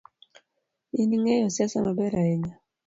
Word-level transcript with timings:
In 0.99 1.09
ingeyo 1.15 1.47
siasa 1.55 1.77
maber 1.85 2.11
ahinya. 2.21 2.53